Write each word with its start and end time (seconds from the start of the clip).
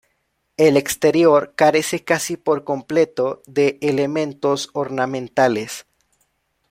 El 0.57 0.77
exterior 0.77 1.53
carece 1.55 2.03
casi 2.03 2.35
por 2.35 2.63
completo 2.63 3.43
de 3.45 3.77
elementos 3.81 4.71
ornamentales. 4.73 5.85